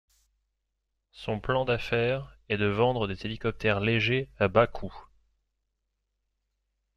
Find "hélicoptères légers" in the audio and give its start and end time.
3.27-4.31